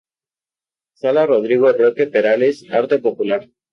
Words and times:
Sala 0.95 1.27
Rodrigo 1.27 1.71
Roque 1.73 2.07
Perales: 2.07 2.65
Arte 2.71 2.97
Popular. 2.97 3.41